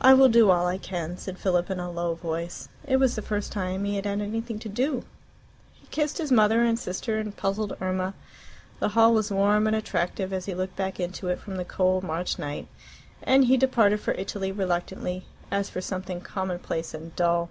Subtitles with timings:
[0.00, 2.70] "I will do all I can," said Philip in a low voice.
[2.88, 5.04] It was the first time he had had anything to do.
[5.74, 8.14] He kissed his mother and sister and puzzled Irma.
[8.80, 12.02] The hall was warm and attractive as he looked back into it from the cold
[12.02, 12.66] March night,
[13.22, 17.50] and he departed for Italy reluctantly, as for something commonplace and dull.